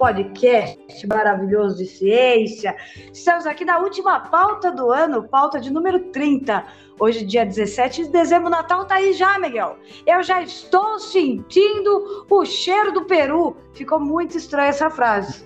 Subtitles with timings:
[0.00, 2.74] podcast maravilhoso de ciência.
[3.12, 6.64] Estamos aqui na última pauta do ano, pauta de número 30.
[6.98, 9.76] Hoje, dia 17 de dezembro, Natal tá aí já, Miguel.
[10.06, 13.54] Eu já estou sentindo o cheiro do Peru.
[13.74, 15.44] Ficou muito estranha essa frase.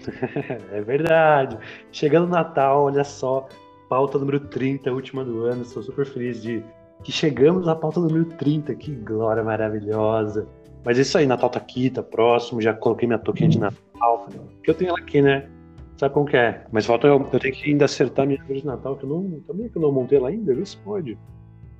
[0.72, 1.58] é verdade.
[1.92, 3.46] Chegando o Natal, olha só,
[3.90, 5.62] pauta número 30, última do ano.
[5.62, 6.64] Estou super feliz de
[7.04, 8.74] que chegamos à pauta número 30.
[8.74, 10.48] Que glória maravilhosa.
[10.84, 14.28] Mas é isso aí, Natal tá aqui, tá próximo, já coloquei minha touquinha de Natal,
[14.62, 15.48] que eu tenho ela aqui, né?
[15.96, 16.64] Sabe como que é?
[16.72, 19.40] Mas falta eu, eu tenho que ainda acertar minha árvore de Natal, que eu não.
[19.46, 21.16] Também que eu não montei ela ainda, vê se pode.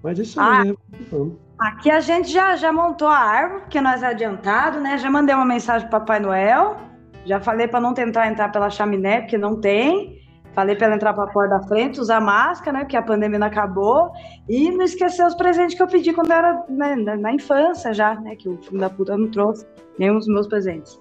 [0.02, 0.76] Mas isso ah, aí, né?
[1.58, 4.98] Aqui a gente já, já montou a árvore, porque nós é adiantado, né?
[4.98, 6.76] Já mandei uma mensagem pro Papai Noel.
[7.24, 10.11] Já falei para não tentar entrar pela chaminé, porque não tem.
[10.54, 12.84] Falei para ela entrar para a porta da frente, usar máscara, né?
[12.84, 14.12] Porque a pandemia não acabou.
[14.48, 17.92] E não esquecer os presentes que eu pedi quando eu era né, na, na, infância
[17.94, 18.36] já, né?
[18.36, 19.66] Que o filho da puta não trouxe
[19.98, 21.00] nenhum dos meus presentes.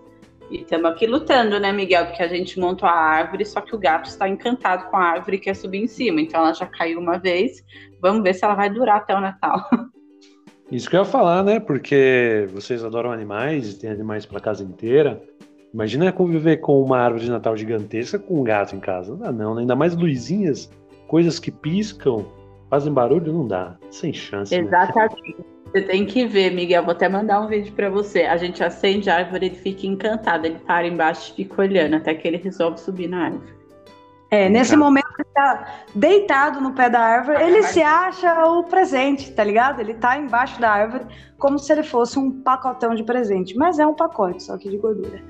[0.49, 2.07] E estamos aqui lutando, né, Miguel?
[2.07, 5.37] Porque a gente montou a árvore, só que o gato está encantado com a árvore
[5.37, 6.21] e quer subir em cima.
[6.21, 7.63] Então ela já caiu uma vez.
[8.01, 9.69] Vamos ver se ela vai durar até o Natal.
[10.71, 11.59] Isso que eu ia falar, né?
[11.59, 15.21] Porque vocês adoram animais, tem animais para casa inteira.
[15.73, 19.11] Imagina conviver com uma árvore de Natal gigantesca com um gato em casa.
[19.11, 19.55] Não dá, não.
[19.55, 19.61] Né?
[19.61, 20.69] Ainda mais luzinhas,
[21.07, 22.25] coisas que piscam,
[22.69, 23.77] fazem barulho, não dá.
[23.89, 24.55] Sem chance.
[24.55, 24.63] Né?
[24.65, 25.37] Exatamente.
[25.37, 25.45] Né?
[25.71, 26.83] Você tem que ver, Miguel.
[26.83, 28.23] Vou até mandar um vídeo para você.
[28.23, 30.45] A gente acende a árvore, ele fica encantado.
[30.45, 33.53] Ele para embaixo e fica olhando até que ele resolve subir na árvore.
[34.29, 35.00] É, nesse momento ele
[35.33, 39.79] tá deitado no pé da árvore, ele se acha o presente, tá ligado?
[39.79, 41.05] Ele tá embaixo da árvore
[41.37, 44.77] como se ele fosse um pacotão de presente, mas é um pacote, só que de
[44.77, 45.21] gordura.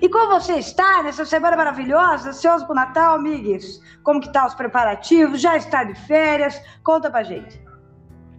[0.00, 3.80] E como você está nessa semana maravilhosa, ansioso pro Natal, amigos?
[4.02, 5.40] Como que tá os preparativos?
[5.40, 6.60] Já está de férias?
[6.82, 7.60] Conta pra gente.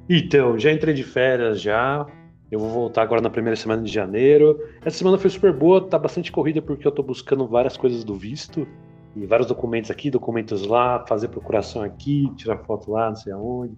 [0.09, 2.05] Então, já entrei de férias já.
[2.51, 4.59] Eu vou voltar agora na primeira semana de janeiro.
[4.83, 8.15] Essa semana foi super boa, tá bastante corrida porque eu tô buscando várias coisas do
[8.15, 8.67] visto
[9.15, 13.73] e vários documentos aqui, documentos lá, fazer procuração aqui, tirar foto lá, não sei aonde,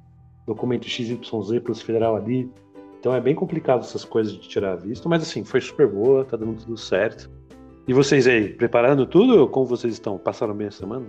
[0.46, 1.19] documento XYZ
[1.69, 2.50] os federal ali.
[3.00, 6.38] Então é bem complicado essas coisas de tirar visto, mas assim, foi super boa, tá
[6.38, 7.30] dando tudo certo.
[7.88, 9.47] E vocês aí, preparando tudo?
[9.47, 10.18] Como vocês estão?
[10.18, 11.06] Passaram bem a semana?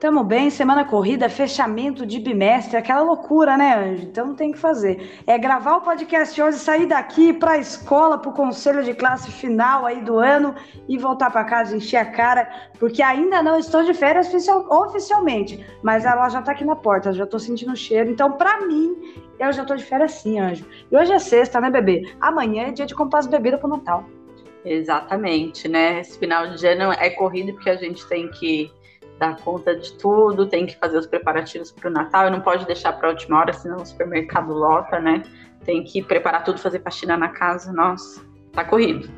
[0.00, 4.02] Tamo bem, semana corrida, fechamento de bimestre, aquela loucura, né, Anjo?
[4.02, 5.22] Então tem que fazer.
[5.26, 9.30] É gravar o podcast hoje, sair daqui para a escola, para o conselho de classe
[9.30, 10.54] final aí do ano
[10.88, 15.64] e voltar para casa encher a cara, porque ainda não estou de férias oficial, oficialmente,
[15.82, 18.10] mas ela já tá aqui na porta, já tô sentindo o cheiro.
[18.10, 18.94] Então, para mim,
[19.38, 20.66] eu já tô de férias sim, Anjo.
[20.90, 22.12] E hoje é sexta, né, bebê?
[22.20, 24.04] Amanhã é dia de comprar as bebidas pro Natal.
[24.64, 26.00] Exatamente, né?
[26.00, 28.70] Esse final de ano é corrido porque a gente tem que
[29.18, 32.66] dar conta de tudo, tem que fazer os preparativos para o Natal e não pode
[32.66, 35.22] deixar para a última hora, senão o supermercado lota, né?
[35.64, 37.72] Tem que preparar tudo, fazer faxina na casa.
[37.72, 39.08] Nossa, tá corrido.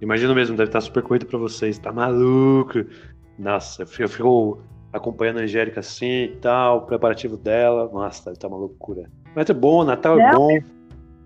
[0.00, 2.84] Imagino mesmo, deve estar super corrido para vocês, tá maluco?
[3.38, 7.90] Nossa, eu fico acompanhando a Angélica assim e tal, o preparativo dela.
[7.92, 9.10] Nossa, deve estar uma loucura.
[9.34, 10.58] Mas é bom, Natal é, é bom.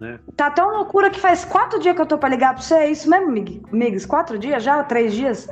[0.01, 0.19] Né?
[0.37, 2.91] Tá tão loucura que faz quatro dias que eu tô para ligar para você, é
[2.91, 3.31] isso mesmo,
[3.71, 4.05] Migs?
[4.05, 4.83] Quatro dias já?
[4.83, 5.49] Três dias?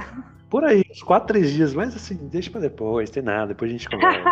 [0.53, 3.73] Por aí, uns quatro, três dias, mas assim, deixa pra depois, tem nada, depois a
[3.73, 4.31] gente conversa.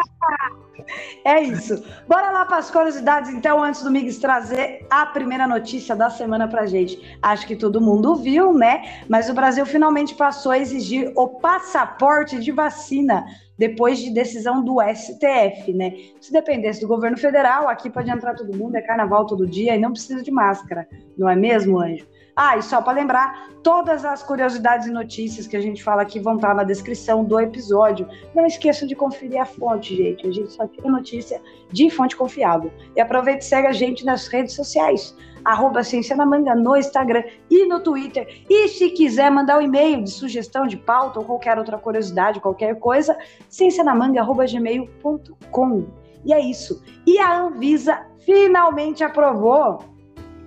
[1.25, 1.83] é isso.
[2.07, 6.47] Bora lá para as curiosidades, então, antes do Miguel trazer a primeira notícia da semana
[6.47, 7.17] pra gente.
[7.23, 9.03] Acho que todo mundo viu, né?
[9.09, 13.25] Mas o Brasil finalmente passou a exigir o passaporte de vacina
[13.57, 15.95] depois de decisão do STF, né?
[16.21, 19.81] Se dependesse do governo federal, aqui pode entrar todo mundo, é carnaval todo dia e
[19.81, 22.07] não precisa de máscara, não é mesmo, Anjo?
[22.37, 26.19] Ah, e só para lembrar, todas as curiosidades e notícias que a gente fala aqui
[26.19, 28.07] vão estar na descrição do episódio.
[28.35, 30.27] Não esqueçam de conferir a fonte, gente.
[30.27, 32.73] A gente só tira notícia de fonte confiável.
[32.97, 35.17] E aproveite e segue a gente nas redes sociais.
[35.45, 38.45] Arroba Ciência na Manga no Instagram e no Twitter.
[38.49, 42.79] E se quiser mandar um e-mail de sugestão de pauta ou qualquer outra curiosidade, qualquer
[42.79, 43.17] coisa,
[43.49, 45.87] ciencianamanga.gmail.com.
[46.25, 46.83] E é isso.
[47.07, 49.83] E a Anvisa finalmente aprovou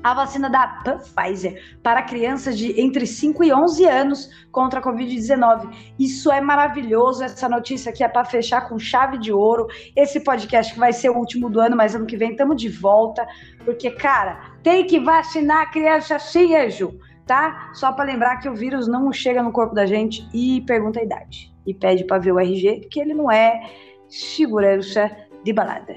[0.03, 5.73] a vacina da Pfizer para crianças de entre 5 e 11 anos contra a Covid-19.
[5.97, 9.67] Isso é maravilhoso, essa notícia aqui é para fechar com chave de ouro.
[9.95, 12.67] Esse podcast que vai ser o último do ano, mas ano que vem estamos de
[12.67, 13.25] volta,
[13.63, 17.71] porque, cara, tem que vacinar a criança sim, Eju, tá?
[17.73, 21.03] Só para lembrar que o vírus não chega no corpo da gente e pergunta a
[21.03, 21.53] idade.
[21.65, 23.71] E pede para ver o RG, porque ele não é
[24.09, 25.09] segurança
[25.45, 25.95] de balada.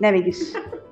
[0.00, 0.52] Né, amigos?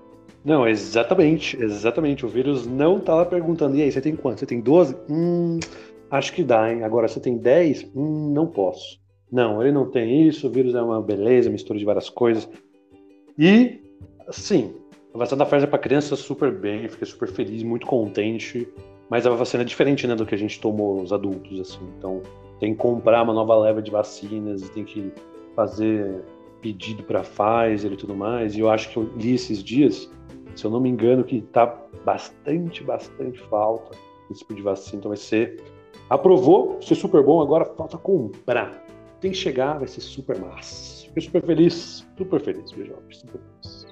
[0.47, 2.25] Não, exatamente, exatamente.
[2.25, 4.39] O vírus não tá lá perguntando, e aí, você tem quanto?
[4.39, 4.97] Você tem 12?
[5.11, 5.59] Hum,
[6.09, 6.85] acho que dá, hein?
[6.85, 7.91] Agora, você tem 10?
[7.97, 9.01] Hum, não posso.
[9.31, 12.49] Não, ele não tem isso, o vírus é uma beleza, mistura de várias coisas.
[13.37, 13.81] E,
[14.31, 14.73] sim,
[15.13, 18.69] a vacina da Pfizer para criança super bem, fiquei super feliz, muito contente.
[19.11, 21.85] Mas a vacina é diferente, né, do que a gente tomou os adultos, assim.
[21.99, 22.23] Então,
[22.61, 25.13] tem que comprar uma nova leva de vacinas, tem que
[25.57, 26.23] fazer
[26.63, 28.57] pedido para Pfizer e tudo mais.
[28.57, 30.09] E eu acho que eu li esses dias,
[30.57, 31.75] se eu não me engano, que tá
[32.05, 33.97] bastante, bastante falta
[34.31, 34.99] esse tipo de vacina.
[34.99, 35.63] Então vai ser.
[36.09, 38.85] Aprovou, ser super bom, agora falta comprar.
[39.21, 41.07] Tem que chegar, vai ser super massa.
[41.07, 43.87] Fiquei super feliz, super feliz, jovem, super feliz.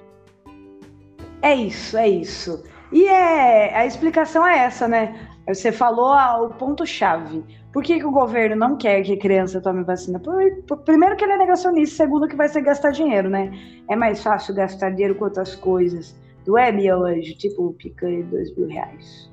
[1.41, 2.63] É isso, é isso.
[2.91, 5.29] E é, a explicação é essa, né?
[5.47, 7.43] Você falou ah, o ponto-chave.
[7.71, 10.19] Por que, que, o governo não quer que criança tome vacina?
[10.19, 10.35] Por,
[10.67, 13.51] por, primeiro que ele é negacionista, segundo que vai ser gastar dinheiro, né?
[13.89, 16.15] É mais fácil gastar dinheiro com outras coisas.
[16.45, 19.31] Do é, hoje, tipo picanha de dois mil reais.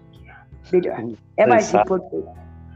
[0.72, 1.04] Melhor.
[1.36, 2.26] É mais importante.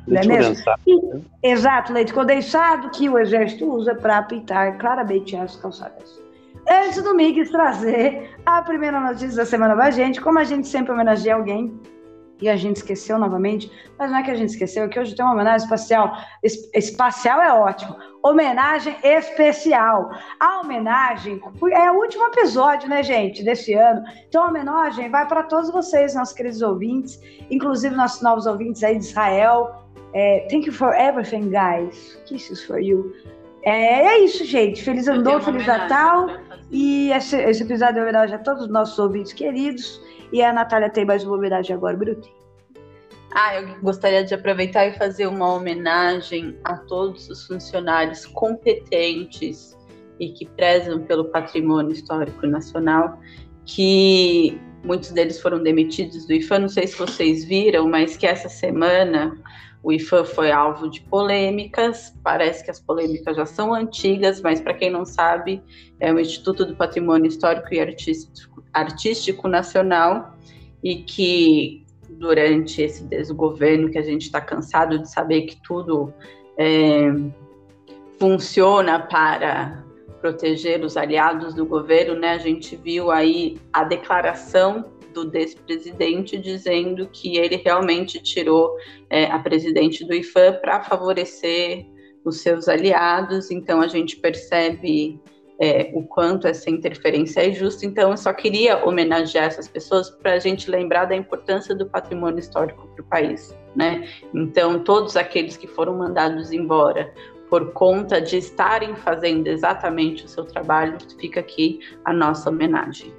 [0.06, 0.54] Não é mesmo?
[0.86, 6.22] E, exato, leite condensado que o exército usa para pintar claramente as calçadas.
[6.68, 10.92] Antes do Miguel trazer a primeira notícia da semana pra gente, como a gente sempre
[10.92, 11.72] homenageia alguém,
[12.40, 15.14] e a gente esqueceu novamente, mas não é que a gente esqueceu, é que hoje
[15.14, 16.12] tem uma homenagem espacial.
[16.42, 17.96] Es espacial é ótimo.
[18.22, 20.10] Homenagem especial.
[20.40, 21.40] A homenagem
[21.72, 24.02] é o último episódio, né, gente, desse ano.
[24.28, 28.98] Então a homenagem vai para todos vocês, nossos queridos ouvintes, inclusive nossos novos ouvintes aí
[28.98, 29.86] de Israel.
[30.12, 32.18] É, thank you for everything, guys.
[32.26, 33.14] Kisses for you.
[33.66, 34.80] É, é isso, gente.
[34.80, 36.28] Feliz ano novo, feliz Natal.
[36.70, 40.00] E esse, esse episódio é homenagem a todos os nossos ouvintes queridos.
[40.32, 42.34] E a Natália tem mais uma homenagem agora, Brutinho.
[43.32, 49.76] Ah, eu gostaria de aproveitar e fazer uma homenagem a todos os funcionários competentes
[50.20, 53.18] e que prezam pelo patrimônio histórico nacional,
[53.64, 56.60] que muitos deles foram demitidos do IFAM.
[56.60, 59.36] Não sei se vocês viram, mas que essa semana
[59.86, 62.12] o IFAM foi alvo de polêmicas.
[62.20, 65.62] Parece que as polêmicas já são antigas, mas para quem não sabe,
[66.00, 70.34] é o Instituto do Patrimônio Histórico e Artístico artístico nacional
[70.82, 76.12] e que durante esse desgoverno que a gente está cansado de saber que tudo
[76.58, 77.12] é,
[78.18, 79.84] funciona para
[80.20, 82.32] proteger os aliados do governo, né?
[82.32, 84.84] A gente viu aí a declaração
[85.16, 88.76] do despresidente dizendo que ele realmente tirou
[89.08, 91.86] é, a presidente do IFAM para favorecer
[92.22, 93.50] os seus aliados.
[93.50, 95.18] Então a gente percebe
[95.58, 97.86] é, o quanto essa interferência é justa.
[97.86, 102.38] Então, eu só queria homenagear essas pessoas para a gente lembrar da importância do patrimônio
[102.38, 104.06] histórico para o país, né?
[104.34, 107.10] Então, todos aqueles que foram mandados embora
[107.48, 113.14] por conta de estarem fazendo exatamente o seu trabalho, fica aqui a nossa homenagem.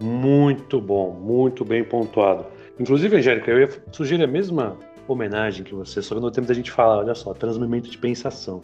[0.00, 2.46] Muito bom, muito bem pontuado.
[2.78, 4.76] Inclusive, Angélica, eu ia sugerir a mesma
[5.06, 8.62] homenagem que você, só que no tempo da gente fala, olha só, transmimento de pensação.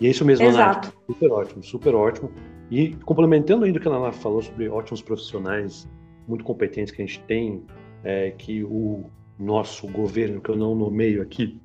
[0.00, 0.88] E é isso mesmo, Exato.
[0.88, 0.96] Ana.
[1.06, 2.32] Super ótimo, super ótimo.
[2.70, 5.88] E complementando ainda o que a Ana falou sobre ótimos profissionais,
[6.26, 7.62] muito competentes que a gente tem,
[8.02, 9.04] é, que o
[9.38, 11.60] nosso governo, que eu não nomeio aqui,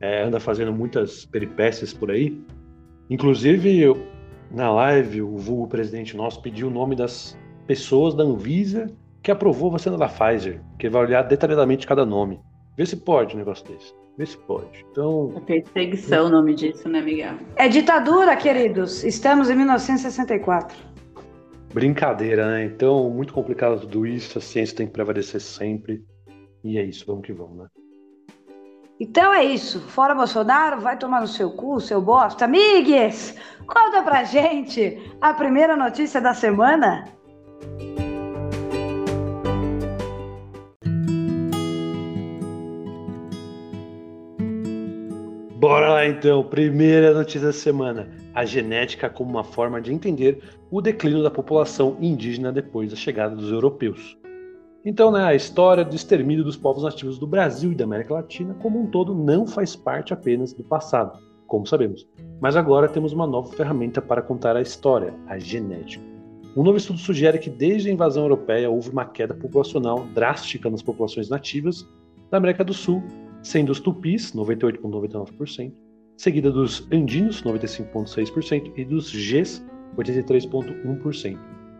[0.00, 2.40] é, anda fazendo muitas peripécias por aí.
[3.08, 3.96] Inclusive, eu,
[4.50, 7.38] na live, o vulgo presidente nosso pediu o nome das
[7.70, 8.90] pessoas da Anvisa
[9.22, 12.40] que aprovou a vacina da Pfizer, que vai olhar detalhadamente cada nome.
[12.76, 13.94] Vê se pode um negócio desse.
[14.18, 14.84] Vê se pode.
[14.90, 15.32] Então.
[15.36, 17.34] É perseguição o nome disso, né, Miguel?
[17.54, 19.04] É ditadura, queridos.
[19.04, 20.76] Estamos em 1964.
[21.72, 22.64] Brincadeira, né?
[22.64, 24.38] Então, muito complicado tudo isso.
[24.38, 26.02] A ciência tem que prevalecer sempre.
[26.64, 27.66] E é isso, vamos que vamos, né?
[28.98, 29.78] Então é isso.
[29.78, 32.46] Fora Bolsonaro, vai tomar no seu cu, seu bosta.
[32.46, 37.19] Amigues, conta pra gente a primeira notícia da semana.
[46.06, 51.30] Então, primeira notícia da semana: a genética como uma forma de entender o declínio da
[51.30, 54.16] população indígena depois da chegada dos europeus.
[54.84, 58.54] Então, né, a história do extermínio dos povos nativos do Brasil e da América Latina
[58.54, 62.08] como um todo não faz parte apenas do passado, como sabemos.
[62.40, 66.04] Mas agora temos uma nova ferramenta para contar a história, a genética.
[66.56, 70.82] Um novo estudo sugere que desde a invasão europeia houve uma queda populacional drástica nas
[70.82, 71.86] populações nativas
[72.30, 73.02] da América do Sul
[73.42, 75.72] sendo os tupis, 98,99%,
[76.20, 79.64] seguida dos andinos, 95,6%, e dos Gs,
[79.96, 81.38] 83,1%.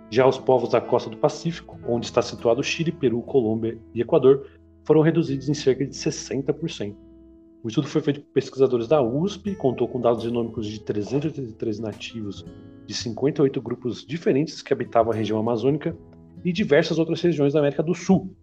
[0.09, 4.47] Já os povos da costa do Pacífico, onde está situado Chile, Peru, Colômbia e Equador,
[4.85, 6.97] foram reduzidos em cerca de 60%.
[7.63, 12.47] O estudo foi feito por pesquisadores da USP, contou com dados genômicos de 383 nativos
[12.87, 15.95] de 58 grupos diferentes que habitavam a região amazônica
[16.43, 18.35] e diversas outras regiões da América do Sul,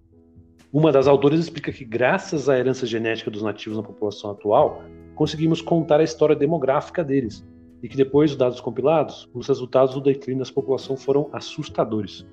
[0.71, 4.83] uma das autoras explica que, graças à herança genética dos nativos na população atual,
[5.17, 7.43] conseguimos contar a história demográfica deles,
[7.81, 12.25] e que depois dos dados compilados, os resultados do declínio das população foram assustadores.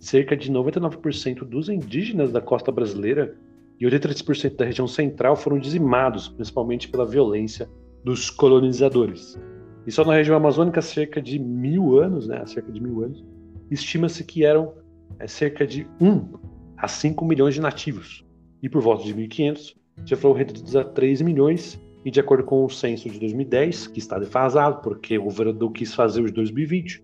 [0.00, 3.36] Cerca de 99% dos indígenas da costa brasileira
[3.80, 7.70] e 83% da região central foram dizimados, principalmente pela violência
[8.04, 9.38] dos colonizadores.
[9.86, 13.24] E só na região amazônica, cerca de mil anos, né, cerca de mil anos,
[13.70, 14.74] estima-se que eram
[15.18, 16.38] é, cerca de 1
[16.76, 18.24] a 5 milhões de nativos.
[18.60, 22.64] E por volta de 1500, já foram reduzidos a 3 milhões, e de acordo com
[22.64, 27.02] o censo de 2010, que está defasado, porque o governador quis fazer o de 2020,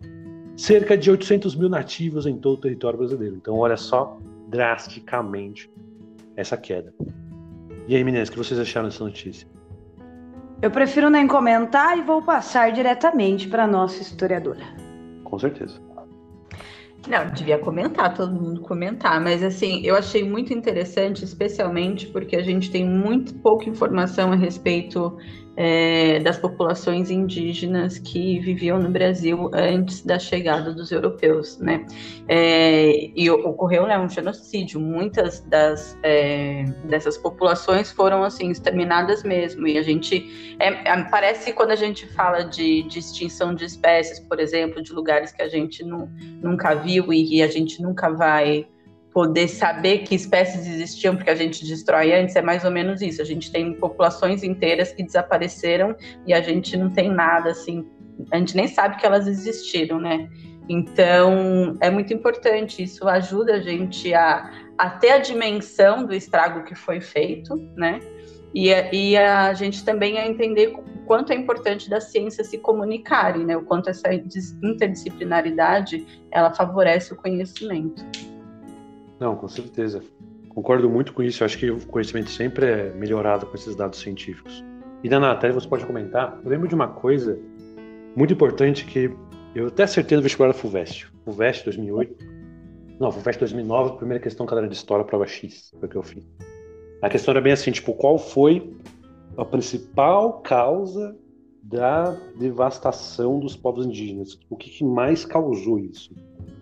[0.57, 3.37] cerca de 800 mil nativos em todo o território brasileiro.
[3.37, 5.71] Então, olha só drasticamente
[6.37, 6.95] essa queda.
[7.87, 9.47] E aí, meninas, o que vocês acharam dessa notícia?
[10.63, 14.65] Eu prefiro nem comentar e vou passar diretamente para a nossa historiadora.
[15.25, 15.79] Com certeza.
[17.06, 22.42] Não, devia comentar, todo mundo comentar, mas assim, eu achei muito interessante, especialmente porque a
[22.42, 25.18] gente tem muito pouca informação a respeito
[25.56, 31.87] é, das populações indígenas que viviam no Brasil antes da chegada dos europeus, né?
[32.28, 34.80] É, e ocorreu né, um genocídio.
[34.80, 39.66] Muitas das é, dessas populações foram assim exterminadas mesmo.
[39.66, 44.18] E a gente é, é, parece quando a gente fala de, de, extinção de espécies,
[44.20, 46.11] por exemplo, de lugares que a gente não,
[46.42, 48.66] nunca viu e, e a gente nunca vai
[49.14, 53.23] poder saber que espécies existiam porque a gente destrói antes, é mais ou menos isso.
[53.23, 55.94] A gente tem populações inteiras que desapareceram
[56.26, 57.88] e a gente não tem nada assim,
[58.33, 60.28] a gente nem sabe que elas existiram, né?
[60.68, 66.64] Então, é muito importante, isso ajuda a gente a, a ter a dimensão do estrago
[66.64, 68.00] que foi feito, né?
[68.54, 72.59] E a, e a gente também a entender o quanto é importante da ciência se
[72.59, 73.56] comunicarem, né?
[73.56, 78.02] O quanto essa interdisciplinaridade, ela favorece o conhecimento.
[79.21, 80.02] Não, com certeza.
[80.49, 81.42] Concordo muito com isso.
[81.42, 84.64] Eu acho que o conhecimento sempre é melhorado com esses dados científicos.
[85.02, 86.40] E Dana, até você pode comentar.
[86.44, 87.38] Eu lembro de uma coisa
[88.16, 89.11] muito importante que
[89.54, 91.06] eu até acertei no vestibular da FUVEST.
[91.25, 92.25] FUVEST 2008.
[92.99, 96.25] Não, FUVEST 2009, primeira questão cadeira de história, prova X, foi o que eu fiz.
[97.02, 98.73] A questão era bem assim, tipo, qual foi
[99.37, 101.16] a principal causa
[101.62, 104.38] da devastação dos povos indígenas?
[104.49, 106.14] O que, que mais causou isso?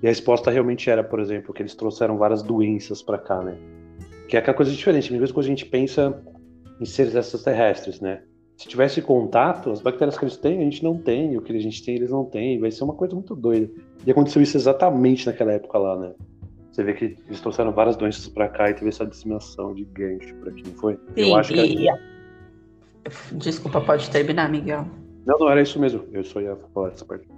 [0.03, 3.57] E a resposta realmente era, por exemplo, que eles trouxeram várias doenças para cá, né?
[4.29, 5.13] Que é aquela coisa diferente.
[5.13, 6.21] Mesmo quando a gente pensa
[6.81, 8.23] em seres extraterrestres, né?
[8.57, 11.37] Se tivesse contato, as bactérias que eles têm, a gente não tem.
[11.37, 12.59] O que a gente tem, eles não têm.
[12.59, 13.71] Vai ser uma coisa muito doida.
[14.05, 16.13] E aconteceu isso exatamente naquela época lá, né?
[16.73, 20.35] Você vê que eles trouxeram várias doenças para cá e teve essa disseminação de gancho
[20.37, 20.95] por aqui, não foi?
[20.95, 21.87] Sim, Eu acho que.
[23.33, 24.87] Desculpa, pode terminar, Miguel.
[25.27, 26.05] Não, não era isso mesmo.
[26.13, 27.29] Eu só ia falar essa parte.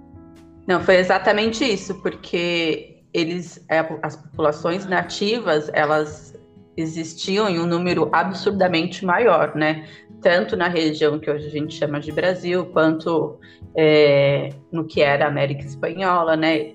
[0.67, 6.33] Não, foi exatamente isso, porque eles, é, as populações nativas, elas
[6.75, 9.87] existiam em um número absurdamente maior, né?
[10.21, 13.39] Tanto na região que hoje a gente chama de Brasil, quanto
[13.75, 16.73] é, no que era a América Espanhola, né?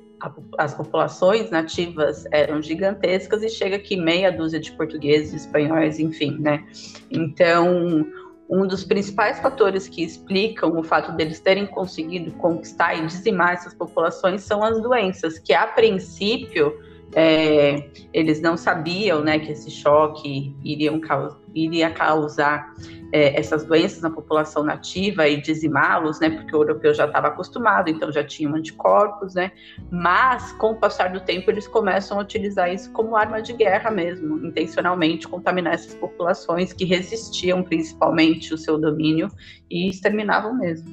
[0.58, 6.62] as populações nativas eram gigantescas e chega aqui meia dúzia de portugueses, espanhóis, enfim, né?
[7.10, 8.06] Então,
[8.50, 13.72] um dos principais fatores que explicam o fato deles terem conseguido conquistar e dizimar essas
[13.72, 16.76] populações são as doenças, que a princípio
[17.14, 22.74] é, eles não sabiam né, que esse choque iria causar
[23.12, 27.90] é, essas doenças na população nativa e dizimá-los, né, porque o europeu já estava acostumado,
[27.90, 29.50] então já tinham anticorpos, né,
[29.90, 33.90] mas com o passar do tempo eles começam a utilizar isso como arma de guerra
[33.90, 39.28] mesmo, intencionalmente contaminar essas populações que resistiam principalmente o seu domínio
[39.68, 40.88] e exterminavam mesmo.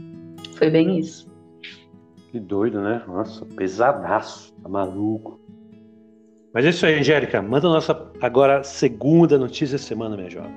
[0.56, 1.32] Foi bem isso.
[2.32, 3.04] Que doido, né?
[3.08, 5.40] Nossa, pesadaço, tá maluco.
[6.54, 7.42] Mas é isso aí, Angélica.
[7.42, 10.52] Manda nossa agora segunda notícia da semana, minha jovem.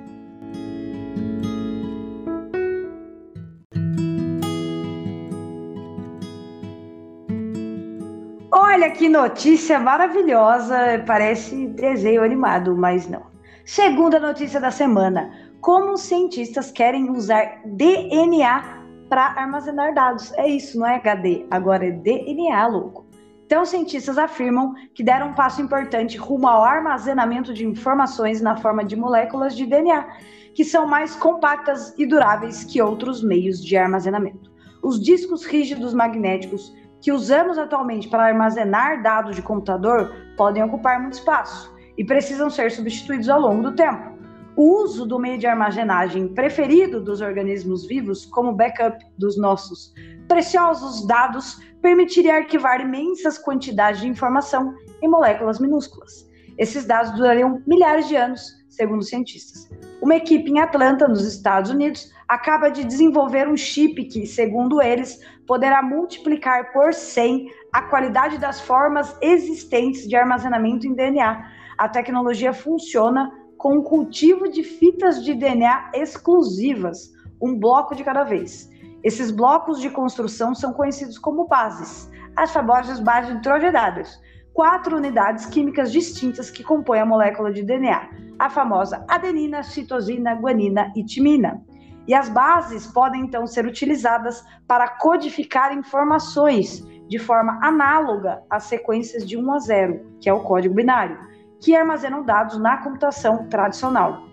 [8.51, 13.23] Olha que notícia maravilhosa, parece desenho animado, mas não.
[13.65, 20.31] Segunda notícia da semana: como os cientistas querem usar DNA para armazenar dados.
[20.33, 23.10] É isso, não é HD, agora é DNA, louco.
[23.51, 28.81] Então, cientistas afirmam que deram um passo importante rumo ao armazenamento de informações na forma
[28.81, 30.07] de moléculas de DNA,
[30.55, 34.49] que são mais compactas e duráveis que outros meios de armazenamento.
[34.81, 41.15] Os discos rígidos magnéticos que usamos atualmente para armazenar dados de computador podem ocupar muito
[41.15, 44.20] espaço e precisam ser substituídos ao longo do tempo.
[44.63, 49.91] O uso do meio de armazenagem preferido dos organismos vivos como backup dos nossos
[50.27, 56.29] preciosos dados permitiria arquivar imensas quantidades de informação em moléculas minúsculas.
[56.59, 59.67] Esses dados durariam milhares de anos, segundo cientistas.
[59.99, 65.19] Uma equipe em Atlanta, nos Estados Unidos, acaba de desenvolver um chip que, segundo eles,
[65.47, 71.49] poderá multiplicar por 100 a qualidade das formas existentes de armazenamento em DNA.
[71.79, 78.23] A tecnologia funciona com o cultivo de fitas de DNA exclusivas, um bloco de cada
[78.23, 78.67] vez.
[79.03, 84.19] Esses blocos de construção são conhecidos como bases, as famosas bases nitrogenadas,
[84.51, 90.91] quatro unidades químicas distintas que compõem a molécula de DNA, a famosa adenina, citosina, guanina
[90.95, 91.63] e timina.
[92.07, 99.27] E as bases podem então ser utilizadas para codificar informações de forma análoga às sequências
[99.27, 101.29] de 1 a 0, que é o código binário,
[101.61, 104.23] que armazenam dados na computação tradicional.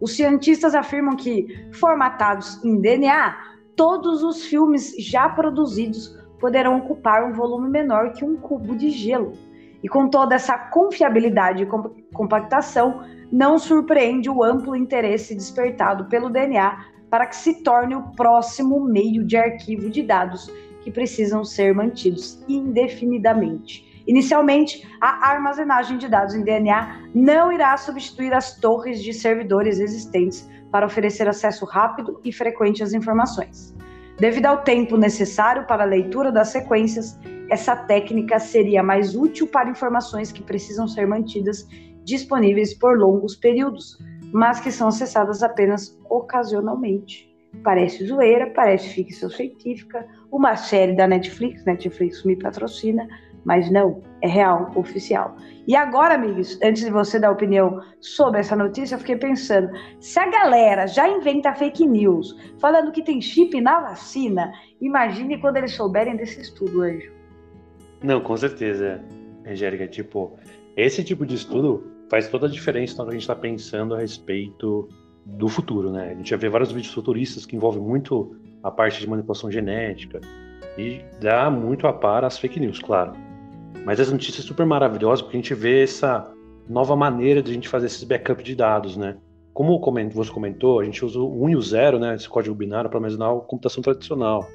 [0.00, 3.36] Os cientistas afirmam que, formatados em DNA,
[3.74, 9.32] todos os filmes já produzidos poderão ocupar um volume menor que um cubo de gelo.
[9.82, 16.86] E com toda essa confiabilidade e compactação, não surpreende o amplo interesse despertado pelo DNA
[17.10, 20.50] para que se torne o próximo meio de arquivo de dados
[20.82, 23.85] que precisam ser mantidos indefinidamente.
[24.06, 30.48] Inicialmente, a armazenagem de dados em DNA não irá substituir as torres de servidores existentes
[30.70, 33.74] para oferecer acesso rápido e frequente às informações.
[34.18, 37.18] Devido ao tempo necessário para a leitura das sequências,
[37.50, 41.66] essa técnica seria mais útil para informações que precisam ser mantidas
[42.02, 43.98] disponíveis por longos períodos,
[44.32, 47.28] mas que são acessadas apenas ocasionalmente.
[47.62, 53.08] Parece zoeira, parece ficção científica, uma série da Netflix, Netflix me patrocina,
[53.46, 55.36] mas não, é real, oficial.
[55.68, 60.18] E agora, amigos, antes de você dar opinião sobre essa notícia, eu fiquei pensando: se
[60.18, 65.72] a galera já inventa fake news falando que tem chip na vacina, imagine quando eles
[65.72, 67.12] souberem desse estudo, Anjo.
[68.02, 69.00] Não, com certeza,
[69.46, 69.86] Angélica.
[69.86, 70.32] Tipo,
[70.76, 74.88] esse tipo de estudo faz toda a diferença quando a gente está pensando a respeito
[75.24, 76.10] do futuro, né?
[76.10, 80.20] A gente já vê vários vídeos futuristas que envolvem muito a parte de manipulação genética
[80.76, 83.12] e dá muito a par as fake news, claro.
[83.86, 86.28] Mas as notícias super maravilhosas porque a gente vê essa
[86.68, 89.16] nova maneira de a gente fazer esses backups de dados, né?
[89.54, 89.80] Como
[90.12, 92.98] você comentou, a gente usa o 1 e o 0, né, esse código binário para
[92.98, 94.48] armazenar a computação tradicional.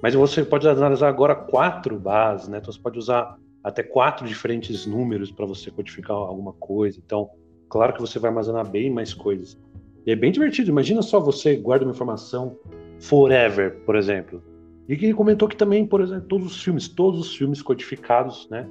[0.00, 2.58] Mas você pode analisar agora quatro bases, né?
[2.58, 7.00] Então você pode usar até quatro diferentes números para você codificar alguma coisa.
[7.04, 7.30] Então,
[7.68, 9.58] claro que você vai armazenar bem mais coisas.
[10.06, 10.70] E é bem divertido.
[10.70, 12.56] Imagina só você guarda uma informação
[13.00, 14.40] forever, por exemplo.
[14.88, 18.48] E que ele comentou que também, por exemplo, todos os filmes, todos os filmes codificados,
[18.50, 18.68] né?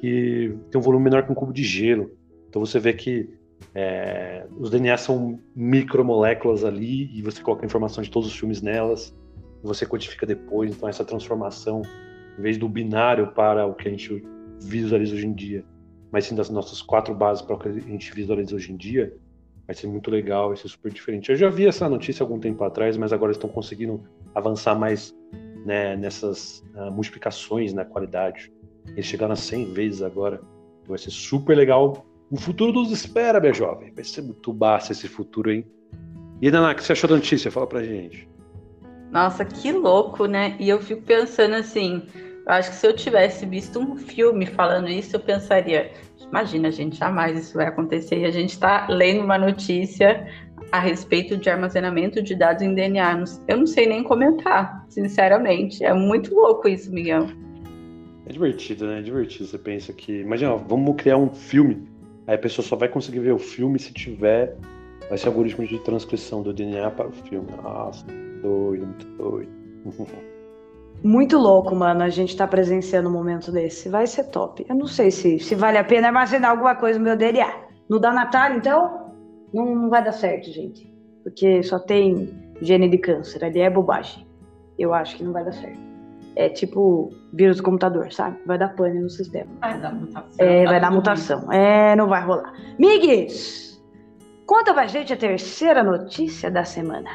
[0.00, 2.10] Que tem um volume menor que um cubo de gelo.
[2.48, 3.28] Então você vê que
[3.74, 8.62] é, os DNA são micromoléculas ali e você coloca a informação de todos os filmes
[8.62, 9.14] nelas.
[9.62, 10.74] Você codifica depois.
[10.74, 11.82] Então essa transformação,
[12.38, 14.24] em vez do binário para o que a gente
[14.62, 15.64] visualiza hoje em dia,
[16.10, 19.14] mas sim das nossas quatro bases para o que a gente visualiza hoje em dia,
[19.66, 21.30] vai ser muito legal, vai ser super diferente.
[21.30, 24.02] Eu já vi essa notícia algum tempo atrás, mas agora estão conseguindo
[24.34, 25.14] avançar mais
[25.64, 28.52] né, nessas uh, multiplicações na qualidade.
[28.88, 30.40] Eles chegaram a 100 vezes agora.
[30.86, 32.06] Vai ser super legal.
[32.30, 33.92] O futuro nos espera, minha jovem.
[33.92, 35.64] Vai ser muito massa esse futuro, hein?
[36.40, 37.50] E, Naná, o que você achou da notícia?
[37.50, 38.28] Fala pra gente.
[39.10, 40.56] Nossa, que louco, né?
[40.58, 42.02] E eu fico pensando assim,
[42.46, 46.96] eu acho que se eu tivesse visto um filme falando isso, eu pensaria, imagina, gente,
[46.96, 48.20] jamais isso vai acontecer.
[48.20, 50.26] E a gente está lendo uma notícia
[50.72, 53.24] a respeito de armazenamento de dados em DNA.
[53.48, 55.84] Eu não sei nem comentar, sinceramente.
[55.84, 57.26] É muito louco isso, Miguel.
[58.26, 58.98] É divertido, né?
[58.98, 59.46] É divertido.
[59.46, 60.20] Você pensa que.
[60.20, 61.88] Imagina, ó, vamos criar um filme.
[62.26, 64.56] Aí a pessoa só vai conseguir ver o filme se tiver
[65.10, 67.48] esse algoritmo de transcrição do DNA para o filme.
[67.62, 68.06] Nossa,
[68.42, 69.50] doido, muito doido.
[71.02, 73.88] Muito louco, mano, a gente tá presenciando um momento desse.
[73.88, 74.66] Vai ser top.
[74.68, 77.50] Eu não sei se, se vale a pena armazenar alguma coisa no meu DNA.
[77.88, 78.99] No da Natália, então?
[79.52, 80.92] Não, não vai dar certo, gente.
[81.22, 82.28] Porque só tem
[82.62, 83.44] gene de câncer.
[83.44, 84.26] Ali é bobagem.
[84.78, 85.78] Eu acho que não vai dar certo.
[86.36, 88.38] É tipo vírus do computador, sabe?
[88.46, 89.50] Vai dar pane no sistema.
[89.60, 90.46] Vai dar mutação.
[90.46, 91.52] É, vai dar mutação.
[91.52, 92.54] É, não vai rolar.
[92.78, 93.82] Migues,
[94.46, 97.10] conta pra gente a terceira notícia da semana.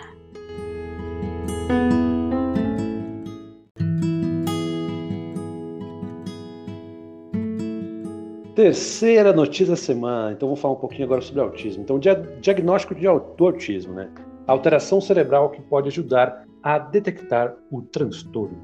[8.55, 10.31] Terceira notícia da semana.
[10.31, 11.83] Então vou falar um pouquinho agora sobre autismo.
[11.83, 14.09] Então, diagnóstico de autismo, né?
[14.47, 18.57] Alteração cerebral que pode ajudar a detectar o transtorno.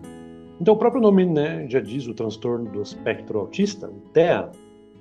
[0.62, 4.50] Então, o próprio nome né, já diz o transtorno do espectro autista, o TEA,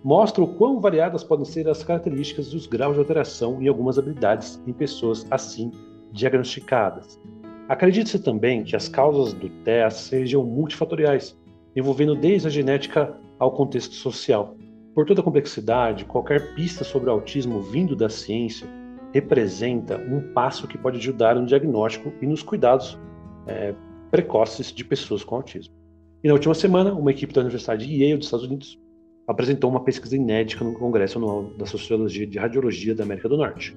[0.02, 3.96] mostra o quão variadas podem ser as características e os graus de alteração em algumas
[3.96, 5.70] habilidades em pessoas assim
[6.10, 7.20] diagnosticadas.
[7.68, 11.38] Acredita-se também que as causas do TEA sejam multifatoriais,
[11.76, 14.56] envolvendo desde a genética ao contexto social.
[14.94, 18.66] Por toda a complexidade, qualquer pista sobre autismo vindo da ciência
[19.12, 22.98] representa um passo que pode ajudar no diagnóstico e nos cuidados
[23.46, 23.74] é,
[24.10, 25.74] precoces de pessoas com autismo.
[26.22, 28.78] E na última semana, uma equipe da Universidade de Yale dos Estados Unidos
[29.26, 33.76] apresentou uma pesquisa inédita no Congresso Anual da Sociologia de Radiologia da América do Norte,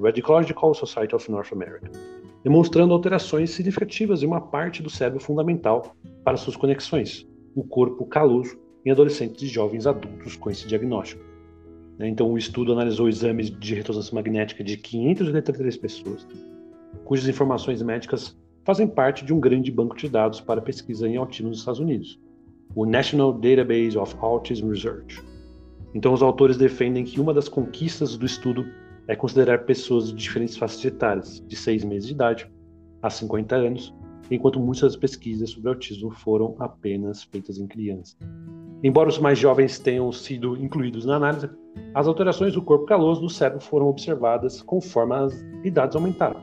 [0.00, 1.90] Radiological Society of North America,
[2.44, 5.94] demonstrando alterações significativas em uma parte do cérebro fundamental
[6.24, 11.22] para suas conexões, o corpo caloso, em adolescentes e jovens adultos com esse diagnóstico.
[11.98, 16.26] Né, então, o estudo analisou exames de ressonância magnética de 583 pessoas,
[17.04, 21.48] cujas informações médicas fazem parte de um grande banco de dados para pesquisa em autismo
[21.48, 22.18] nos Estados Unidos,
[22.74, 25.22] o National Database of Autism Research.
[25.94, 28.64] Então, os autores defendem que uma das conquistas do estudo
[29.06, 32.50] é considerar pessoas de diferentes faixas etárias, de 6 meses de idade
[33.02, 33.92] a 50 anos,
[34.34, 38.16] enquanto muitas pesquisas sobre autismo foram apenas feitas em crianças.
[38.82, 41.48] Embora os mais jovens tenham sido incluídos na análise,
[41.94, 46.40] as alterações do corpo caloso do cérebro foram observadas conforme as idades aumentaram,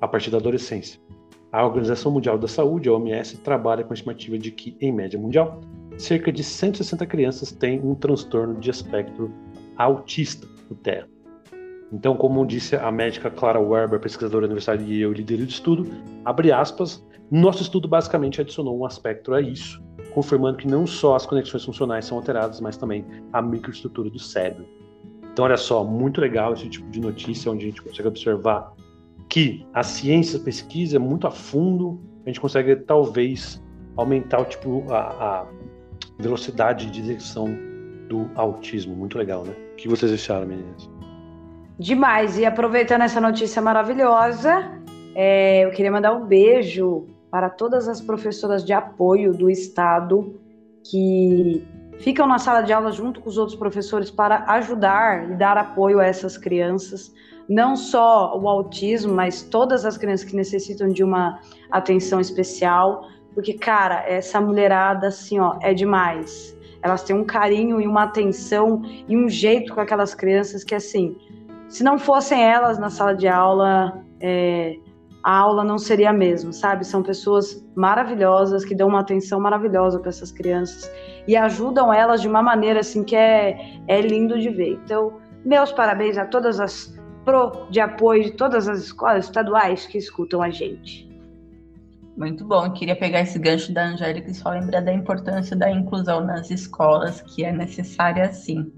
[0.00, 1.00] a partir da adolescência.
[1.52, 5.18] A Organização Mundial da Saúde, a OMS, trabalha com a estimativa de que, em média
[5.18, 5.60] mundial,
[5.98, 9.32] cerca de 160 crianças têm um transtorno de espectro
[9.76, 11.06] autista, o TEA.
[11.92, 15.48] Então, como disse a médica Clara Werber, pesquisadora da Universidade de Yale e líder do
[15.48, 15.86] estudo,
[16.24, 19.82] abre aspas, nosso estudo basicamente adicionou um aspecto a isso,
[20.14, 24.66] confirmando que não só as conexões funcionais são alteradas, mas também a microestrutura do cérebro.
[25.32, 28.72] Então, olha só, muito legal esse tipo de notícia, onde a gente consegue observar
[29.28, 33.62] que a ciência pesquisa muito a fundo, a gente consegue talvez
[33.96, 35.00] aumentar tipo a,
[35.42, 35.46] a
[36.18, 37.46] velocidade de detecção
[38.08, 38.94] do autismo.
[38.94, 39.52] Muito legal, né?
[39.72, 40.88] O que vocês acharam, meninas?
[41.78, 42.38] Demais.
[42.38, 44.80] E aproveitando essa notícia maravilhosa,
[45.14, 47.06] é, eu queria mandar um beijo
[47.36, 50.40] para todas as professoras de apoio do Estado
[50.82, 51.62] que
[51.98, 56.00] ficam na sala de aula junto com os outros professores para ajudar e dar apoio
[56.00, 57.12] a essas crianças.
[57.46, 61.38] Não só o autismo, mas todas as crianças que necessitam de uma
[61.70, 63.06] atenção especial.
[63.34, 66.56] Porque, cara, essa mulherada, assim, ó, é demais.
[66.80, 71.14] Elas têm um carinho e uma atenção e um jeito com aquelas crianças que, assim,
[71.68, 74.78] se não fossem elas na sala de aula, é,
[75.26, 76.86] a aula não seria a mesma, sabe?
[76.86, 80.88] São pessoas maravilhosas que dão uma atenção maravilhosa para essas crianças
[81.26, 84.78] e ajudam elas de uma maneira assim que é, é lindo de ver.
[84.84, 89.98] Então, meus parabéns a todas as pro de apoio de todas as escolas estaduais que
[89.98, 91.10] escutam a gente.
[92.16, 92.70] Muito bom.
[92.70, 97.20] Queria pegar esse gancho da Angélica e só lembrar da importância da inclusão nas escolas,
[97.22, 98.72] que é necessária sim.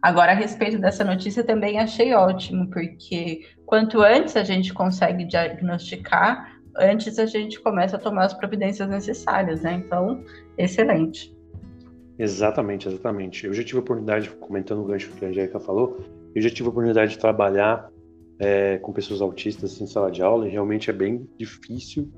[0.00, 6.56] Agora, a respeito dessa notícia, também achei ótimo, porque quanto antes a gente consegue diagnosticar,
[6.76, 9.82] antes a gente começa a tomar as providências necessárias, né?
[9.84, 10.22] Então,
[10.56, 11.36] excelente.
[12.16, 13.46] Exatamente, exatamente.
[13.46, 15.98] Eu já tive a oportunidade, comentando o gancho que a Angélica falou,
[16.34, 17.90] eu já tive a oportunidade de trabalhar
[18.38, 22.08] é, com pessoas autistas em sala de aula e realmente é bem difícil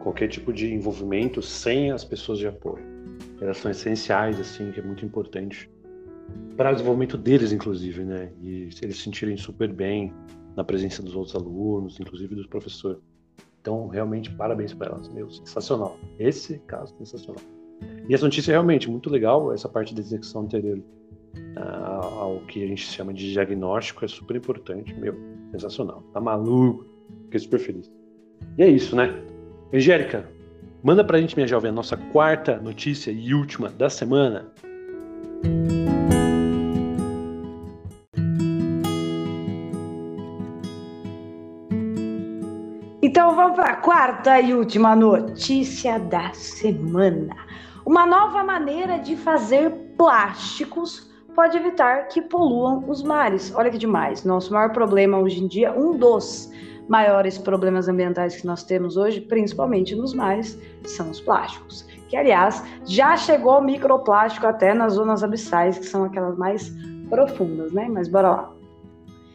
[0.00, 2.84] qualquer tipo de envolvimento sem as pessoas de apoio.
[3.40, 5.70] Elas são essenciais, assim, que é muito importante
[6.56, 8.32] para o desenvolvimento deles, inclusive, né?
[8.42, 10.12] E eles se sentirem super bem
[10.56, 13.00] na presença dos outros alunos, inclusive dos professores.
[13.60, 15.08] Então, realmente, parabéns para elas.
[15.08, 15.96] Meu, sensacional.
[16.18, 17.42] Esse caso, sensacional.
[18.08, 22.64] E essa notícia é realmente muito legal, essa parte da execução anterior uh, ao que
[22.64, 24.92] a gente chama de diagnóstico é super importante.
[24.94, 25.14] Meu,
[25.52, 26.02] sensacional.
[26.12, 26.86] Tá maluco.
[27.24, 27.90] Fiquei super feliz.
[28.56, 29.14] E é isso, né?
[29.72, 30.28] Angélica,
[30.82, 34.50] manda pra gente, minha jovem, a nossa quarta notícia e última da semana.
[35.44, 35.77] Então
[43.98, 47.34] quarta e última notícia da semana.
[47.84, 53.52] Uma nova maneira de fazer plásticos pode evitar que poluam os mares.
[53.56, 54.22] Olha que demais.
[54.22, 56.48] Nosso maior problema hoje em dia, um dos
[56.88, 61.82] maiores problemas ambientais que nós temos hoje, principalmente nos mares, são os plásticos.
[62.08, 66.72] Que, aliás, já chegou microplástico até nas zonas abissais, que são aquelas mais
[67.10, 67.88] profundas, né?
[67.90, 68.57] Mas bora lá.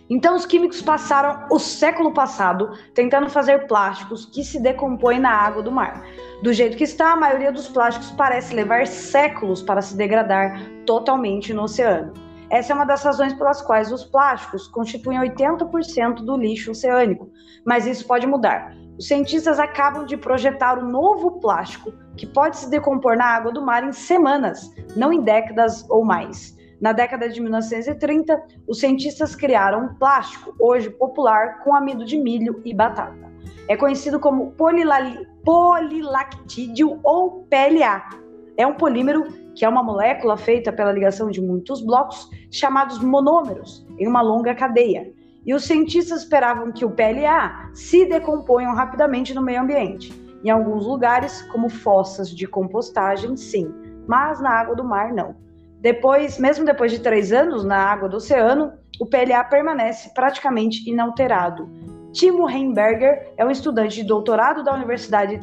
[0.09, 5.63] Então, os químicos passaram o século passado tentando fazer plásticos que se decompõem na água
[5.63, 6.03] do mar.
[6.41, 11.53] Do jeito que está, a maioria dos plásticos parece levar séculos para se degradar totalmente
[11.53, 12.13] no oceano.
[12.49, 17.31] Essa é uma das razões pelas quais os plásticos constituem 80% do lixo oceânico,
[17.65, 18.75] mas isso pode mudar.
[18.99, 23.65] Os cientistas acabam de projetar um novo plástico que pode se decompor na água do
[23.65, 26.52] mar em semanas, não em décadas ou mais.
[26.83, 32.61] Na década de 1930, os cientistas criaram um plástico, hoje popular, com amido de milho
[32.65, 33.31] e batata.
[33.69, 38.09] É conhecido como polilactídeo ou PLA.
[38.57, 39.23] É um polímero
[39.55, 44.53] que é uma molécula feita pela ligação de muitos blocos, chamados monômeros, em uma longa
[44.53, 45.09] cadeia.
[45.45, 50.11] E os cientistas esperavam que o PLA se decomponham rapidamente no meio ambiente.
[50.43, 53.73] Em alguns lugares, como fossas de compostagem, sim,
[54.05, 55.41] mas na água do mar, não.
[55.83, 61.69] Depois, mesmo depois de três anos na água do oceano, o PLA permanece praticamente inalterado.
[62.13, 65.41] Timo Heimberger é um estudante de doutorado da Universidade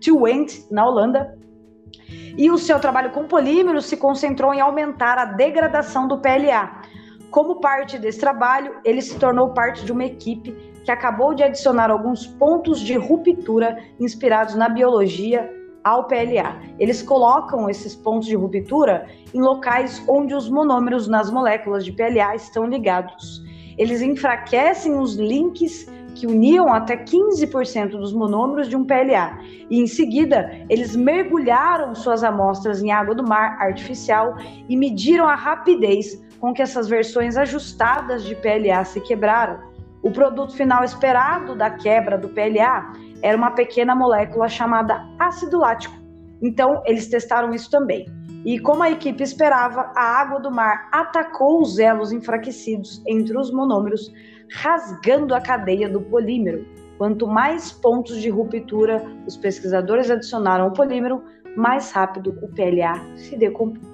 [0.00, 1.36] Twente, na Holanda,
[2.38, 6.80] e o seu trabalho com polímeros se concentrou em aumentar a degradação do PLA.
[7.30, 10.52] Como parte desse trabalho, ele se tornou parte de uma equipe
[10.82, 15.57] que acabou de adicionar alguns pontos de ruptura inspirados na biologia
[15.88, 16.60] ao PLA.
[16.78, 22.34] Eles colocam esses pontos de ruptura em locais onde os monômeros nas moléculas de PLA
[22.36, 23.42] estão ligados.
[23.78, 29.38] Eles enfraquecem os links que uniam até 15% dos monômeros de um PLA.
[29.70, 34.36] E em seguida, eles mergulharam suas amostras em água do mar artificial
[34.68, 39.60] e mediram a rapidez com que essas versões ajustadas de PLA se quebraram.
[40.02, 45.96] O produto final esperado da quebra do PLA era uma pequena molécula chamada ácido lático.
[46.40, 48.06] Então, eles testaram isso também.
[48.44, 53.50] E como a equipe esperava, a água do mar atacou os elos enfraquecidos entre os
[53.50, 54.12] monômeros,
[54.52, 56.64] rasgando a cadeia do polímero.
[56.96, 61.22] Quanto mais pontos de ruptura os pesquisadores adicionaram ao polímero,
[61.56, 63.88] mais rápido o PLA se decompôs.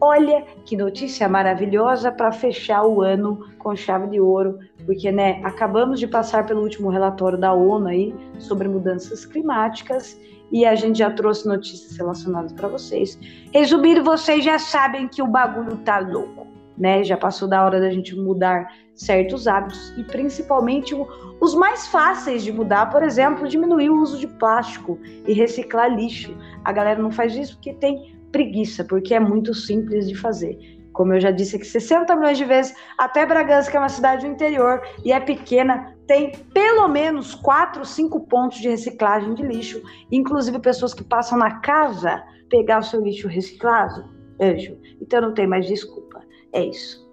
[0.00, 6.00] Olha que notícia maravilhosa para fechar o ano com chave de ouro, porque né, acabamos
[6.00, 10.18] de passar pelo último relatório da ONU aí sobre mudanças climáticas
[10.50, 13.20] e a gente já trouxe notícias relacionadas para vocês.
[13.52, 16.46] Resumindo, vocês já sabem que o bagulho tá louco,
[16.78, 17.04] né?
[17.04, 20.96] Já passou da hora da gente mudar certos hábitos e principalmente
[21.38, 26.34] os mais fáceis de mudar, por exemplo, diminuir o uso de plástico e reciclar lixo.
[26.64, 30.77] A galera não faz isso porque tem preguiça, porque é muito simples de fazer.
[30.98, 34.26] Como eu já disse aqui 60 milhões de vezes, até Bragança, que é uma cidade
[34.26, 39.80] do interior e é pequena, tem pelo menos 4, 5 pontos de reciclagem de lixo,
[40.10, 44.10] inclusive pessoas que passam na casa pegar o seu lixo reciclado.
[44.40, 46.20] Anjo, então não tem mais desculpa.
[46.52, 47.08] É isso.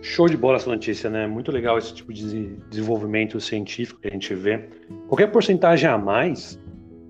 [0.00, 1.26] Show de bola essa notícia, né?
[1.26, 4.68] Muito legal esse tipo de desenvolvimento científico que a gente vê.
[5.08, 6.60] Qualquer porcentagem a mais,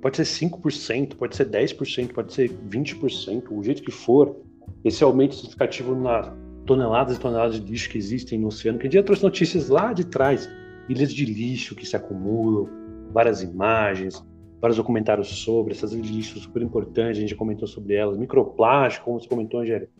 [0.00, 4.45] pode ser 5%, pode ser 10%, pode ser 20%, o jeito que for,
[4.84, 6.32] esse aumento significativo nas
[6.64, 9.68] toneladas e toneladas de lixo que existem no oceano, que a gente já trouxe notícias
[9.68, 10.48] lá de trás,
[10.88, 12.68] ilhas de lixo que se acumulam,
[13.12, 14.24] várias imagens,
[14.60, 19.20] vários documentários sobre essas lixos super importantes, a gente já comentou sobre elas, microplástico, como
[19.20, 19.92] você comentou, Angélica,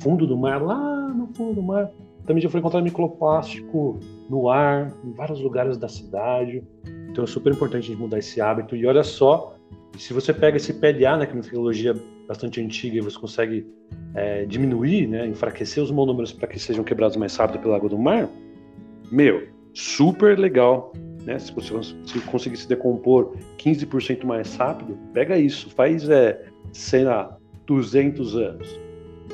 [0.00, 1.90] fundo do mar, lá no fundo do mar,
[2.26, 3.98] também já foi encontrado microplástico
[4.30, 6.64] no ar, em vários lugares da cidade.
[7.10, 8.74] Então é super importante a gente mudar esse hábito.
[8.74, 9.54] E olha só,
[9.98, 11.94] se você pega esse PLA, né, que é uma tecnologia
[12.26, 13.66] bastante antiga, e você consegue
[14.14, 17.98] é, diminuir, né, enfraquecer os monômeros para que sejam quebrados mais rápido pela água do
[17.98, 18.28] mar,
[19.10, 20.92] meu, super legal.
[21.24, 21.38] Né?
[21.38, 21.72] Se você
[22.04, 28.80] se conseguir se decompor 15% mais rápido, pega isso, faz, é, sei lá, 200 anos.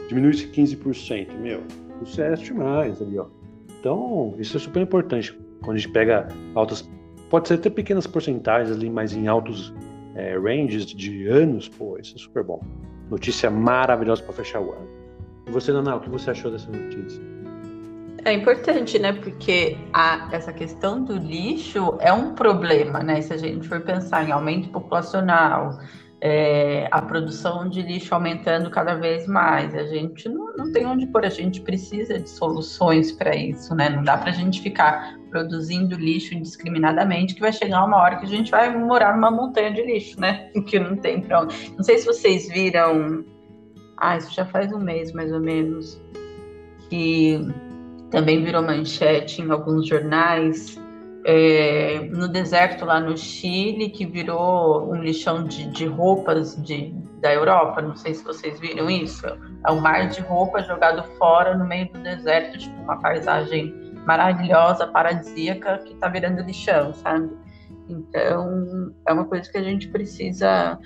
[0.08, 1.62] Diminui esse 15%, meu,
[2.00, 3.26] sucesso demais ali, ó.
[3.78, 5.36] Então, isso é super importante.
[5.62, 6.88] Quando a gente pega altas.
[7.28, 9.72] Pode ser até pequenas porcentagens ali, mas em altos
[10.20, 12.60] é, ranges de anos, pô, isso é super bom.
[13.10, 14.88] Notícia maravilhosa para fechar o ano.
[15.46, 17.22] E você, Naná, o que você achou dessa notícia?
[18.24, 19.14] É importante, né?
[19.14, 23.22] Porque a, essa questão do lixo é um problema, né?
[23.22, 25.78] Se a gente for pensar em aumento populacional,
[26.20, 29.74] é, a produção de lixo aumentando cada vez mais.
[29.74, 33.88] A gente não, não tem onde pôr, a gente precisa de soluções para isso, né?
[33.88, 38.26] Não dá para a gente ficar produzindo lixo indiscriminadamente, que vai chegar uma hora que
[38.26, 40.50] a gente vai morar numa montanha de lixo, né?
[40.66, 41.72] Que não tem para onde.
[41.76, 43.24] Não sei se vocês viram.
[43.96, 46.00] Ah, isso já faz um mês mais ou menos.
[46.90, 47.40] Que
[48.10, 50.78] também virou manchete em alguns jornais
[51.24, 57.32] é, no deserto lá no Chile, que virou um lixão de, de roupas de, da
[57.32, 57.82] Europa.
[57.82, 59.26] Não sei se vocês viram isso.
[59.66, 63.74] É um mar de roupa jogado fora no meio do deserto, tipo uma paisagem
[64.06, 67.30] maravilhosa, paradisíaca, que está virando lixão, sabe?
[67.88, 70.78] Então, é uma coisa que a gente precisa.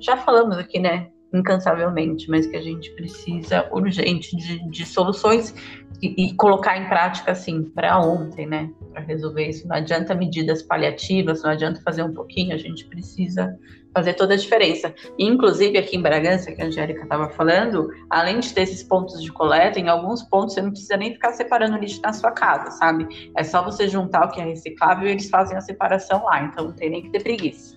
[0.00, 1.10] Já falamos aqui, né?
[1.32, 5.54] Incansavelmente, mas que a gente precisa urgente de, de soluções
[6.00, 8.70] e, e, colocar em prática assim para ontem, né?
[8.92, 9.66] Para resolver isso.
[9.66, 13.58] Não adianta medidas paliativas, não adianta fazer um pouquinho, a gente precisa
[13.92, 14.94] fazer toda a diferença.
[15.18, 19.22] E, inclusive aqui em Bragança, que a Angélica estava falando, além de ter esses pontos
[19.22, 22.70] de coleta, em alguns pontos você não precisa nem ficar separando lixo na sua casa,
[22.70, 23.30] sabe?
[23.36, 26.66] É só você juntar o que é reciclável e eles fazem a separação lá, então
[26.66, 27.76] não tem nem que ter preguiça.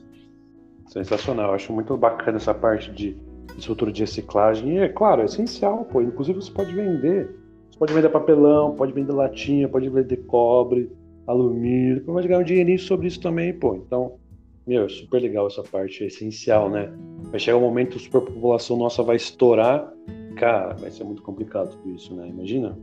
[0.88, 3.18] Sensacional, acho muito bacana essa parte de
[3.58, 4.76] estrutura de reciclagem.
[4.76, 6.02] E é claro, é essencial, pô.
[6.02, 7.40] Inclusive você pode vender
[7.78, 10.92] pode vender papelão, pode vender latinha, pode vender cobre,
[11.26, 13.76] alumínio, vai ganhar um dinheirinho sobre isso também, pô.
[13.76, 14.20] Então,
[14.68, 16.94] meu, é super legal essa parte, é essencial, né?
[17.32, 19.92] Vai chegar um momento que a superpopulação nossa vai estourar
[20.36, 22.28] Cara, vai ser muito complicado tudo isso, né?
[22.28, 22.78] Imagina.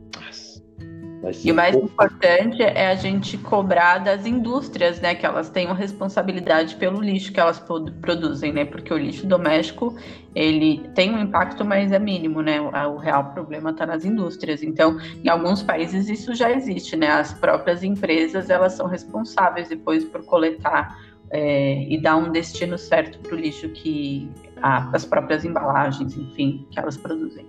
[1.43, 5.13] E o mais importante é a gente cobrar das indústrias, né?
[5.13, 7.61] Que elas tenham responsabilidade pelo lixo que elas
[8.01, 8.63] produzem, né?
[8.63, 9.95] Porque o lixo doméstico,
[10.33, 12.61] ele tem um impacto, mas é mínimo, né?
[12.61, 14.63] O real problema está nas indústrias.
[14.63, 17.07] Então, em alguns países isso já existe, né?
[17.07, 20.97] As próprias empresas, elas são responsáveis depois por coletar
[21.31, 24.29] é, e dar um destino certo para o lixo que
[24.61, 27.45] a, as próprias embalagens, enfim, que elas produzem.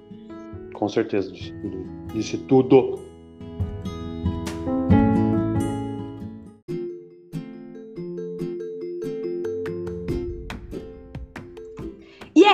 [0.74, 1.86] Com certeza, disse tudo.
[2.12, 3.09] Disse tudo.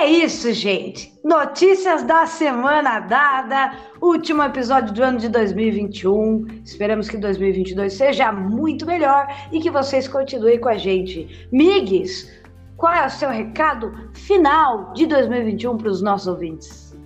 [0.07, 1.13] Isso, gente.
[1.23, 6.61] Notícias da semana dada, último episódio do ano de 2021.
[6.63, 11.47] Esperamos que 2022 seja muito melhor e que vocês continuem com a gente.
[11.51, 12.31] Migues,
[12.77, 16.97] qual é o seu recado final de 2021 para os nossos ouvintes?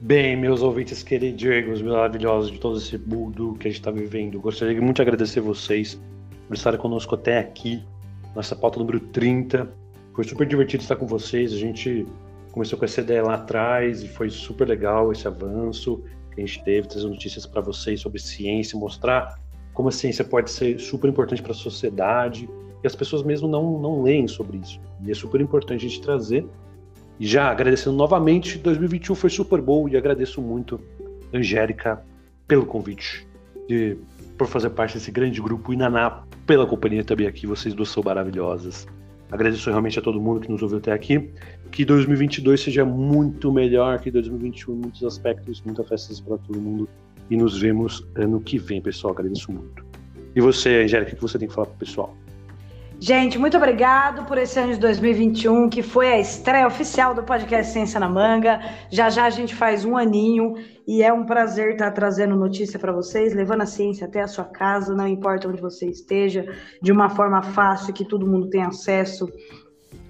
[0.00, 4.80] Bem, meus ouvintes queridos, maravilhosos de todo esse mundo que a gente está vivendo, gostaria
[4.80, 6.00] muito de agradecer vocês
[6.46, 7.82] por estarem conosco até aqui,
[8.34, 9.83] nossa pauta número 30
[10.14, 11.52] foi super divertido estar com vocês.
[11.52, 12.06] A gente
[12.52, 16.62] começou com essa ideia lá atrás e foi super legal esse avanço que a gente
[16.64, 19.38] teve, trazer notícias para vocês sobre ciência, mostrar
[19.72, 22.48] como a ciência pode ser super importante para a sociedade
[22.82, 24.80] e as pessoas mesmo não, não leem sobre isso.
[25.04, 26.46] E é super importante a gente trazer.
[27.18, 30.80] E já agradecendo novamente, 2021 foi super bom e agradeço muito,
[31.32, 32.04] Angélica,
[32.46, 33.26] pelo convite,
[33.68, 33.96] e
[34.36, 37.46] por fazer parte desse grande grupo e Naná pela companhia também aqui.
[37.46, 38.86] Vocês duas são maravilhosas.
[39.30, 41.30] Agradeço realmente a todo mundo que nos ouviu até aqui.
[41.70, 46.88] Que 2022 seja muito melhor que 2021 em muitos aspectos, muitas festas para todo mundo.
[47.30, 49.12] E nos vemos ano que vem, pessoal.
[49.12, 49.84] Agradeço muito.
[50.36, 52.16] E você, Angélica, o que você tem que falar para o pessoal?
[53.00, 57.72] Gente, muito obrigado por esse ano de 2021, que foi a estreia oficial do podcast
[57.72, 58.60] Ciência na Manga.
[58.90, 60.54] Já já a gente faz um aninho
[60.86, 64.44] e é um prazer estar trazendo notícia para vocês, levando a ciência até a sua
[64.44, 66.46] casa, não importa onde você esteja,
[66.80, 69.28] de uma forma fácil, que todo mundo tenha acesso.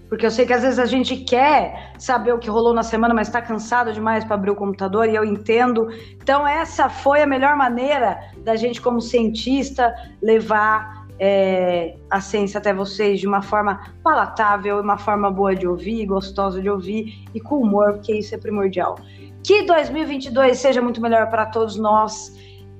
[0.09, 3.15] Porque eu sei que às vezes a gente quer saber o que rolou na semana,
[3.15, 5.89] mas está cansado demais para abrir o computador e eu entendo.
[6.23, 9.93] Então, essa foi a melhor maneira da gente, como cientista,
[10.23, 16.05] levar é, a ciência até vocês de uma forma palatável, uma forma boa de ouvir,
[16.07, 18.97] gostosa de ouvir e com humor, porque isso é primordial.
[19.43, 22.33] Que 2022 seja muito melhor para todos nós.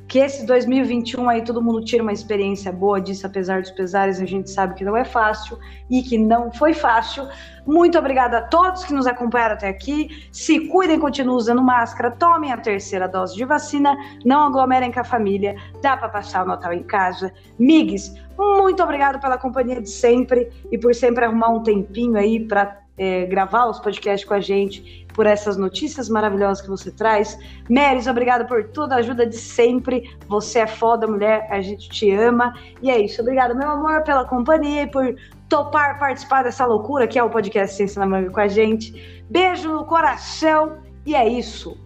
[0.07, 4.27] Que esse 2021 aí todo mundo tire uma experiência boa disso, apesar dos pesares, a
[4.27, 5.59] gente sabe que não é fácil
[5.91, 7.27] e que não foi fácil.
[7.67, 10.29] Muito obrigada a todos que nos acompanharam até aqui.
[10.31, 15.05] Se cuidem, continuem usando máscara, tomem a terceira dose de vacina, não aglomerem com a
[15.05, 17.33] família, dá para passar o Natal em casa.
[17.59, 22.85] Migs, muito obrigado pela companhia de sempre e por sempre arrumar um tempinho aí para
[22.97, 27.39] é, gravar os podcasts com a gente, por essas notícias maravilhosas que você traz.
[27.71, 30.15] Meris, obrigado por toda a ajuda de sempre.
[30.29, 32.53] Você é foda, mulher, a gente te ama.
[32.83, 33.23] E é isso.
[33.23, 35.17] Obrigada, meu amor, pela companhia e por
[35.49, 39.25] topar participar dessa loucura que é o podcast Ciência na Manga com a gente.
[39.31, 41.79] Beijo no coração e é isso.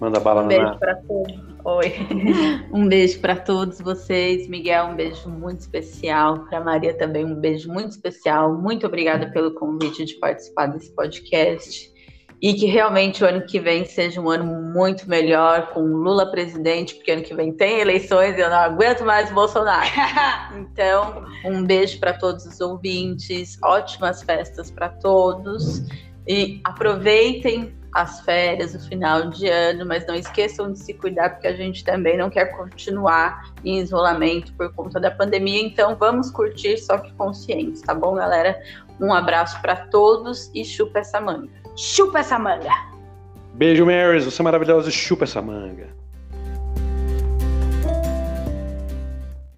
[0.00, 1.46] Manda bala no Beijo para todos.
[1.64, 1.92] Oi.
[2.72, 4.48] Um beijo para todos vocês.
[4.48, 6.44] Miguel, um beijo muito especial.
[6.46, 8.54] Para Maria também, um beijo muito especial.
[8.54, 11.95] Muito obrigada pelo convite de participar desse podcast.
[12.46, 16.94] E que realmente o ano que vem seja um ano muito melhor, com Lula presidente,
[16.94, 19.90] porque ano que vem tem eleições e eu não aguento mais Bolsonaro.
[20.54, 25.82] Então, um beijo para todos os ouvintes, ótimas festas para todos.
[26.24, 31.48] E aproveitem as férias, o final de ano, mas não esqueçam de se cuidar, porque
[31.48, 35.62] a gente também não quer continuar em isolamento por conta da pandemia.
[35.62, 38.56] Então vamos curtir, só que conscientes, tá bom, galera?
[39.00, 41.65] Um abraço para todos e chupa essa manga.
[41.76, 42.72] Chupa essa manga!
[43.54, 45.88] Beijo, Marys, você é maravilhosa, chupa essa manga.